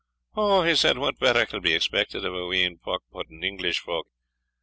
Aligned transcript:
"Ou," 0.35 0.63
he 0.63 0.73
said, 0.73 0.97
"what 0.97 1.19
better 1.19 1.45
could 1.45 1.61
be 1.61 1.75
expected 1.75 2.25
of 2.25 2.33
a 2.33 2.47
wheen 2.47 2.79
pock 2.79 3.03
pudding 3.11 3.43
English 3.43 3.81
folk? 3.81 4.07